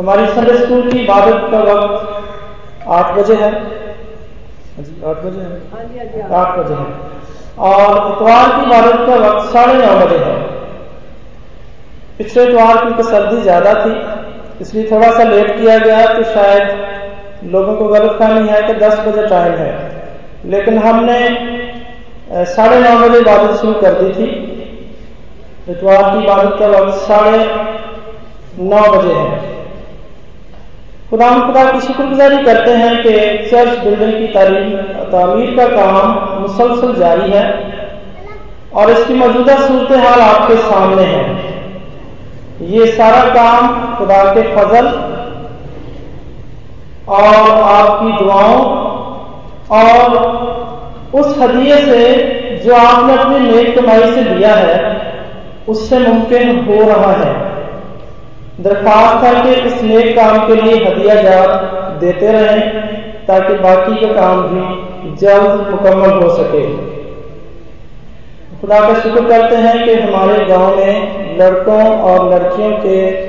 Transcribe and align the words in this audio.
हमारी 0.00 0.26
Sunday 0.26 0.52
school 0.58 0.90
की 0.90 0.98
इबादत 0.98 1.40
का 1.52 1.58
वक्त 1.64 2.88
आठ 2.90 3.08
बजे 3.14 3.34
है। 3.36 3.48
आठ 5.06 5.18
बजे 5.24 5.40
है? 5.40 5.48
हाँ 5.72 5.82
आठ 6.36 6.58
बजे 6.58 6.74
है। 6.74 6.86
और 7.68 7.90
इतवार 8.12 8.46
की 8.50 8.62
इबादत 8.62 9.02
का 9.06 9.16
वक्त 9.24 9.50
साढ़े 9.52 9.74
नौ 9.76 9.90
बजे 9.98 10.20
है। 10.20 10.36
पिछले 12.18 12.44
इतवार 12.44 12.78
क्योंकि 12.78 13.02
सर्दी 13.02 13.40
ज़्यादा 13.42 13.74
थी 13.74 13.92
इसलिए 14.60 14.90
थोड़ा 14.90 15.10
सा 15.10 15.22
लेट 15.24 15.50
किया 15.58 15.76
गया 15.80 16.06
तो 16.08 16.22
शायद 16.32 16.64
लोगों 17.52 17.74
को 17.76 17.88
गलत 17.88 18.16
फहमी 18.20 18.48
है 18.48 18.62
कि 18.62 18.74
दस 18.80 18.98
बजे 19.06 19.26
टाइम 19.28 19.52
है। 19.54 19.70
लेकिन 20.46 20.78
हमने 20.78 21.20
साढ़े 22.48 22.78
नौ 22.80 22.96
बजे 22.98 23.18
इबादत 23.20 23.60
शुरू 23.60 23.72
कर 23.82 24.00
दी 24.00 24.10
थी। 24.14 24.30
इतवार 25.68 26.02
की 26.04 26.24
इबादत 26.24 26.58
का 26.58 26.66
वक्त 26.70 27.06
साढ़े 27.06 27.40
नौ 28.64 28.82
बजे 28.92 29.14
है। 29.14 29.39
खुदा 31.10 31.28
खुदा 31.36 31.62
की 31.70 31.80
शुक्रगुजारी 31.80 32.36
करते 32.44 32.72
हैं 32.72 32.90
कि 33.02 33.12
चर्च 33.50 33.78
बिल्डिंग 33.78 34.12
की 34.12 34.26
तामीर 35.12 35.56
का 35.56 35.64
काम 35.68 36.42
मुसलसल 36.42 36.94
जारी 36.96 37.30
है 37.30 37.44
और 38.72 38.90
इसकी 38.90 39.14
मौजूदा 39.14 39.56
सूरत 39.56 39.92
हाल 40.00 40.20
आपके 40.20 40.56
सामने 40.58 41.02
है। 41.04 41.22
ये 42.70 42.86
सारा 42.92 43.24
काम 43.34 43.96
खुदा 43.96 44.22
के 44.34 44.42
फजल 44.54 44.86
और 47.10 47.50
आपकी 47.64 48.12
दुआओं 48.18 48.60
और 49.78 49.98
उस 51.14 51.36
हदिये 51.38 51.78
से 51.80 52.00
जो 52.64 52.74
आपने 52.76 53.16
अपनी 53.16 53.38
नेक 53.40 53.78
कमाई 53.78 54.12
से 54.14 54.22
लिया 54.24 54.54
है, 54.54 54.76
उससे 55.68 55.98
मुमकिन 55.98 56.64
हो 56.66 56.78
रहा 56.88 57.12
है। 57.14 57.32
दरखास्त 58.60 59.24
है 59.24 59.42
कि 59.42 59.60
इस 59.66 59.82
नेक 59.82 60.16
काम 60.16 60.46
के 60.46 60.54
लिए 60.54 60.84
हदिया 60.84 61.14
जात 61.22 61.98
देते 62.00 62.32
रहें, 62.32 62.60
ताकि 63.26 63.54
बाकी 63.54 63.94
का 63.96 64.12
काम 64.12 64.42
भी 64.42 65.16
जल्द 65.16 65.68
मुकम्मल 65.70 66.10
हो 66.22 66.28
सके। 66.36 66.62
खुदा 68.60 68.80
का 68.80 68.94
शुक्र 69.00 69.22
करते 69.28 69.56
हैं 69.56 69.84
कि 69.84 69.94
हमारे 69.94 70.44
गाँव 70.44 70.76
में 70.76 71.38
लड़कों 71.38 71.82
और 72.00 72.34
लड़कियों 72.34 72.70
के 72.76 73.28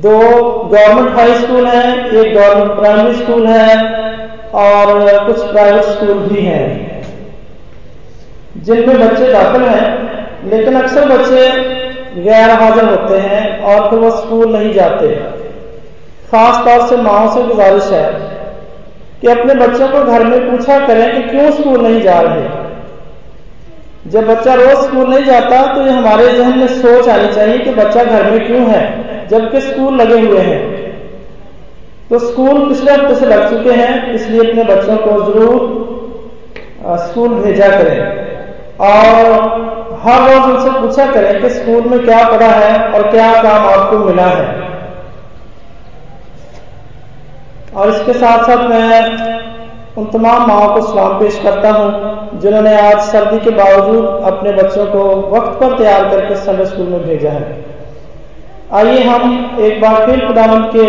दो 0.00 0.18
गवर्नमेंट 0.64 1.16
हाई 1.16 1.34
स्कूल 1.34 1.66
हैं, 1.66 2.06
एक 2.06 2.34
गवर्नमेंट 2.34 2.72
प्राइमरी 2.72 3.14
स्कूल 3.14 3.46
है 3.46 3.76
और 4.54 5.24
कुछ 5.26 5.42
प्राइवेट 5.42 5.82
स्कूल 5.84 6.14
भी 6.14 6.40
हैं। 6.40 6.64
जिनमें 8.56 9.00
बच्चे 9.00 9.32
दाखिल 9.32 9.62
हैं, 9.62 9.86
लेकिन 10.50 10.80
अक्सर 10.80 11.08
बच्चे 11.08 11.48
गैर 12.16 12.50
हाजिर 12.52 12.84
होते 12.84 13.18
हैं 13.18 13.42
और 13.62 13.88
फिर 13.90 13.98
वो 13.98 14.10
स्कूल 14.12 14.52
नहीं 14.52 14.72
जाते। 14.74 15.08
खास 16.30 16.64
तौर 16.64 16.86
से 16.88 16.96
माओ 17.02 17.34
से 17.34 17.42
गुजारिश 17.44 17.90
है 17.92 18.04
कि 19.20 19.28
अपने 19.28 19.54
बच्चों 19.56 19.88
को 19.88 20.02
घर 20.04 20.24
में 20.24 20.50
पूछा 20.50 20.78
करें 20.86 21.06
कि 21.14 21.22
क्यों 21.30 21.50
स्कूल 21.52 21.80
नहीं 21.82 22.00
जा 22.02 22.20
रहे। 22.20 22.58
जब 24.06 24.26
बच्चा 24.26 24.54
रोज 24.54 24.76
स्कूल 24.78 25.08
नहीं 25.08 25.24
जाता 25.24 25.62
तो 25.74 25.82
ये 25.82 25.90
हमारे 25.90 26.32
जहन 26.32 26.58
में 26.58 26.66
सोच 26.76 27.08
आनी 27.08 27.32
चाहिए 27.32 27.58
कि 27.58 27.70
बच्चा 27.72 28.04
घर 28.04 28.30
में 28.30 28.46
क्यों 28.46 28.66
है, 28.68 28.82
जबकि 29.28 29.60
स्कूल 29.60 29.96
लगे 29.96 30.20
हुए 30.20 30.40
हैं। 30.40 30.60
तो 32.10 32.18
स्कूल 32.20 32.68
पिछले 32.68 32.92
हफ़्ते 32.92 33.14
से 33.14 33.26
लग 33.26 33.50
चुके 33.50 33.72
हैं, 33.72 34.14
इसलिए 34.14 34.40
अपने 34.42 34.64
बच्चों 34.66 34.96
को 34.98 35.10
ज़रूर 35.24 35.58
स्कूल 37.00 37.34
भेजा 37.34 37.68
करें। 37.70 37.98
और 38.80 39.89
हर 40.00 40.20
रोज 40.22 40.44
उनसे 40.46 40.70
पूछा 40.80 41.06
करें 41.06 41.40
कि 41.40 41.48
स्कूल 41.50 41.88
में 41.88 41.98
क्या 42.04 42.18
पढ़ा 42.28 42.46
है 42.48 42.76
और 42.88 43.10
क्या 43.10 43.32
काम 43.42 43.66
आपको 43.68 43.98
मिला 43.98 44.26
है। 44.26 44.68
और 47.74 47.88
इसके 47.88 48.12
साथ 48.14 48.44
साथ 48.44 48.68
मैं 48.68 49.48
उन 49.98 50.04
तमाम 50.06 50.46
माओ 50.48 50.74
को 50.74 50.80
सलाम 50.82 51.18
पेश 51.20 51.38
करता 51.42 51.70
हूँ, 51.70 52.40
जिन्होंने 52.40 52.74
आज 52.80 52.98
सर्दी 53.02 53.38
के 53.40 53.50
बावजूद 53.56 54.04
अपने 54.24 54.52
बच्चों 54.52 54.86
को 54.86 55.04
वक्त 55.30 55.60
पर 55.60 55.76
तैयार 55.78 56.08
करके 56.10 56.34
संडे 56.36 56.64
स्कूल 56.66 56.86
में 56.86 57.02
भेजा 57.02 57.30
है। 57.30 57.64
आइए 58.72 59.02
हम 59.04 59.56
एक 59.60 59.80
बार 59.80 60.06
फिर 60.06 60.26
खुदावन 60.26 60.62
के 60.76 60.86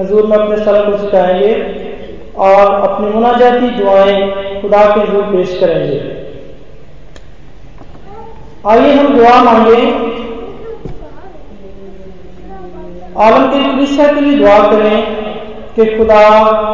हजूर 0.00 0.26
में 0.26 0.36
अपने 0.38 0.56
सर 0.56 0.84
को 0.86 0.96
झुकाएँगे 0.98 1.52
और 2.38 2.74
अपनी 2.80 3.10
मुनाजाती 3.10 3.70
दुआएँ 3.70 4.60
खुदा 4.62 4.84
के 4.86 5.00
हजूर 5.00 5.22
पेश 5.26 5.58
करेंगे। 5.60 5.98
आइए 8.66 8.92
हम 8.94 9.06
दुआ 9.08 9.36
मांगे। 9.42 9.76
आलम 13.18 13.46
के 13.46 13.60
कलिशा 13.64 14.06
के 14.06 14.20
लिए 14.20 14.38
दुआ 14.38 14.58
करें 14.70 14.96
कि 15.76 15.84
खुदा 15.96 16.24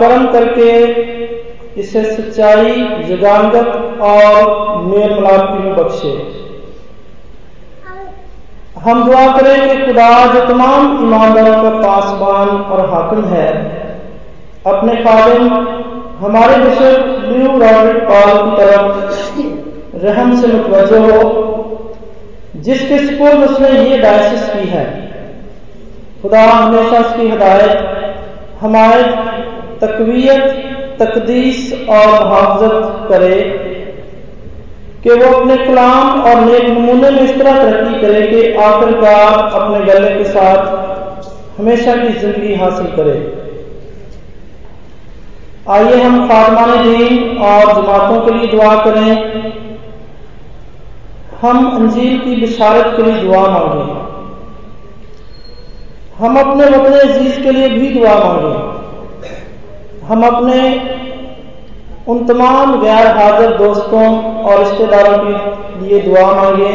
कर्म 0.00 0.26
करके 0.32 0.70
इसे 1.80 2.02
सच्चाई 2.04 2.72
जगानगत 3.04 4.00
और 4.02 4.82
मेल 4.82 5.14
मिलाप 5.14 5.46
की 5.52 5.72
बख्शे। 5.72 6.12
हम 8.80 9.04
दुआ 9.04 9.26
करें 9.36 9.56
कि 9.68 9.86
खुदा 9.86 10.10
जो 10.34 10.44
तमाम 10.46 11.06
ईमानदारों 11.06 11.62
का 11.62 11.70
पासबान 11.78 12.48
और 12.48 12.90
हाकिम 12.90 13.24
है, 13.24 13.48
अपने 14.66 14.94
खादिम, 15.04 15.48
हमारे 16.18 16.56
बिशप 16.56 17.22
ल्यू 17.28 17.58
रॉबर्ट 17.58 18.02
पॉल 18.08 18.32
की 18.42 18.56
तरफ़ 18.56 20.04
रहम 20.04 20.40
से 20.40 20.46
मुतवजो 20.48 21.00
हो। 21.02 21.54
जिसके 22.66 22.98
स्पुर्द 22.98 23.50
उसने 23.50 23.68
ये 23.80 23.98
डायसिस 23.98 24.48
की 24.50 24.68
है, 24.68 24.84
खुदा 26.22 26.42
हमेशा 26.42 26.98
उसकी 27.00 27.28
हदायत, 27.28 27.74
हमारे 28.60 29.02
तकवीत, 29.80 30.42
तकदीस 30.98 31.72
और 31.72 32.06
मुहावजत 32.08 33.06
करे, 33.08 33.38
कि 35.04 35.10
वो 35.12 35.26
अपने 35.34 35.56
कलाम 35.56 36.22
और 36.22 36.40
नेक 36.40 36.64
नमूने 36.68 37.10
में 37.10 37.20
इस 37.20 37.38
तरह 37.38 37.62
तरक्की 37.62 38.00
करे 38.00 38.22
कि 38.26 38.52
आखिरकार 38.60 39.34
अपने 39.50 39.84
गले 39.84 40.14
के 40.14 40.24
साथ 40.24 41.58
हमेशा 41.58 41.94
की 41.96 42.08
ज़िंदगी 42.14 42.54
हासिल 42.54 42.86
करे। 42.96 43.18
आइए 45.68 46.02
हम 46.02 46.26
खातमान 46.28 46.82
दीन 46.82 47.38
और 47.42 47.72
जमातों 47.74 48.20
के 48.20 48.34
लिए 48.34 48.50
दुआ 48.50 48.74
करें। 48.84 49.10
हम 51.42 51.76
अंजील 51.76 52.18
की 52.18 52.36
बिशारत 52.36 52.96
के 52.96 53.02
लिए 53.02 53.22
दुआ 53.22 53.40
मांगे। 53.40 54.06
हम 56.18 56.38
अपने 56.40 56.64
वतन 56.64 56.98
अज़ीज़ 56.98 57.40
के 57.42 57.50
लिए 57.50 57.68
भी 57.68 57.88
दुआ 57.88 58.14
मांगे। 58.14 58.52
हम 60.06 60.26
अपने 60.26 60.60
उन 62.08 62.26
तमाम 62.26 62.80
गैर 62.80 63.06
हाजिर 63.06 63.50
दोस्तों 63.50 64.24
और 64.42 64.58
रिश्तेदारों 64.58 65.18
के 65.18 65.32
लिए 65.80 66.00
दुआ 66.00 66.32
मांगे, 66.32 66.72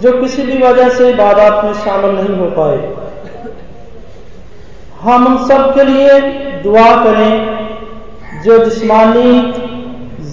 जो 0.00 0.12
किसी 0.20 0.42
भी 0.42 0.58
वजह 0.58 0.88
से 0.88 1.10
इबादत 1.10 1.64
में 1.64 1.74
शामिल 1.74 2.10
नहीं 2.10 2.36
हो 2.38 2.46
पाए। 2.46 2.94
हम 5.00 5.26
उन 5.26 5.46
सब 5.46 5.74
के 5.74 5.84
लिए 5.84 6.18
दुआ 6.62 7.04
करें, 7.04 7.58
जो 8.44 8.64
जिस्मानी, 8.64 9.52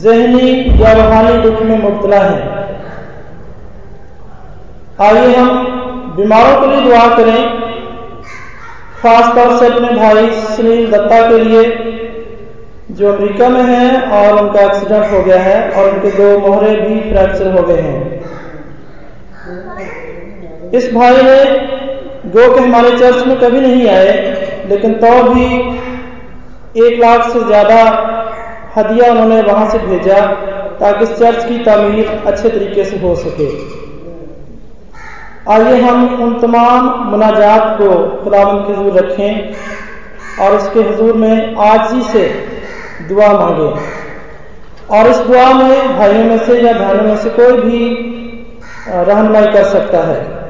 जहनी 0.02 0.82
या 0.84 0.92
रूहानी 0.94 1.38
दुख 1.42 1.62
में 1.62 1.80
मुबतला 1.84 2.20
है। 2.20 2.61
आइए 5.02 5.36
हम 5.36 5.50
बीमारों 6.16 6.56
के 6.62 6.68
लिए 6.68 6.82
दुआ 6.82 7.06
करें। 7.18 7.40
खास 8.98 9.36
तौर 9.36 9.58
से 9.58 9.68
अपने 9.68 9.90
भाई 9.92 10.30
सुनील 10.32 10.92
दत्ता 10.92 11.20
के 11.30 11.38
लिए, 11.40 11.64
जो 12.92 13.14
अमेरिका 13.14 13.48
में 13.50 13.64
है 13.64 14.02
और 14.18 14.42
उनका 14.42 14.62
एक्सीडेंट 14.62 15.06
हो 15.14 15.22
गया 15.24 15.40
है 15.40 15.56
और 15.72 15.90
उनके 15.90 16.12
दो 16.12 16.28
मोहरे 16.40 16.76
भी 16.78 17.00
फ्रैक्चर 17.04 17.52
हो 17.52 17.64
गए 17.68 17.82
हैं। 17.82 18.02
इस 20.72 20.94
भाई 20.94 21.22
ने 21.22 21.40
गो 22.28 22.54
के 22.54 22.60
हमारे 22.60 22.92
चर्च 22.98 23.26
में 23.28 23.38
कभी 23.40 23.62
नहीं 23.62 23.88
आए, 23.90 24.12
लेकिन 24.70 24.94
तो 24.96 25.12
भी 25.24 25.46
एक 26.86 27.00
लाख 27.00 27.30
से 27.30 27.40
ज़्यादा 27.40 27.80
हदिया 28.78 29.12
उन्होंने 29.12 29.42
वहाँ 29.44 29.70
से 29.70 29.78
भेजा, 29.80 30.20
ताकि 30.80 31.06
चर्च 31.08 31.44
की 31.46 31.58
तामीर 31.64 32.06
अच्छे 32.26 32.50
तरीके 32.50 32.84
से 32.84 33.00
हो 33.00 33.16
सके। 33.18 33.48
आइए 35.50 35.82
हम 35.82 36.22
उन 36.24 36.40
तमाम 36.40 36.88
मुनाजात 37.10 37.78
को 37.78 37.90
खुदावन 38.24 38.58
के 38.58 38.74
हजूर 38.74 38.98
रखें 39.00 40.44
और 40.46 40.56
उसके 40.56 40.80
हजूर 40.80 41.14
में 41.14 41.56
आज 41.56 41.94
ही 41.94 42.02
से 42.02 42.28
दुआ 43.10 43.28
मांगे। 43.34 43.70
और 44.98 45.08
इस 45.08 45.18
दुआ 45.18 45.54
में 45.54 45.98
भाइयों 45.98 46.24
में 46.26 46.38
से 46.38 46.62
या 46.62 46.74
बहनों 46.74 47.04
में 47.04 47.18
से 47.18 47.30
कोई 47.30 47.58
भी 47.62 47.80
रहनमाई 48.88 49.46
कर 49.46 49.64
सकता 49.64 49.98
है। 49.98 50.41